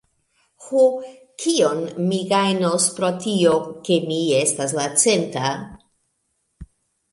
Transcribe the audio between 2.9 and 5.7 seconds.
pro tio, ke mi estas la centa?"